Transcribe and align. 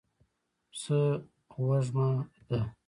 پسه 0.71 0.99
وږمه 1.67 2.07
ده. 2.47 2.59